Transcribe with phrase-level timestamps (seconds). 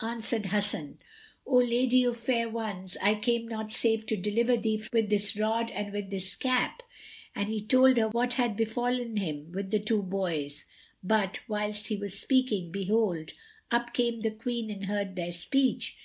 [0.00, 1.00] Answered Hasan,
[1.46, 5.70] "O lady of fair ones, I came not save to deliver thee with this rod
[5.70, 6.82] and with this cap."
[7.34, 10.64] And he told her what had befallen him with the two boys;
[11.04, 13.34] but, whilst he was speaking, behold,
[13.70, 15.98] up came the Queen and heard their speech.